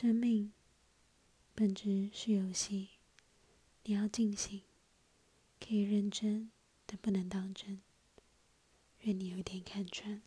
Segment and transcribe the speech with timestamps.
[0.00, 0.50] 生命
[1.54, 2.88] 本质是游戏，
[3.84, 4.62] 你要尽兴，
[5.60, 6.50] 可以认真，
[6.86, 7.82] 但不能当真。
[9.00, 10.22] 愿你有一天看穿。